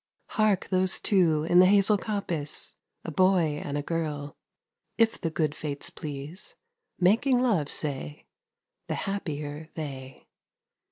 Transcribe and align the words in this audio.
Hark, 0.29 0.69
those 0.71 0.99
two 0.99 1.43
in 1.43 1.59
the 1.59 1.67
hazel 1.67 1.95
coppice 1.95 2.75
5 3.05 3.11
A 3.11 3.11
boy 3.15 3.61
and 3.63 3.77
a 3.77 3.83
girl, 3.83 4.35
if 4.97 5.21
the 5.21 5.29
good 5.29 5.53
fates 5.53 5.91
please, 5.91 6.55
Making 6.99 7.37
love, 7.37 7.69
say, 7.69 8.25
The 8.87 8.95
happier 8.95 9.69
they! 9.75 10.25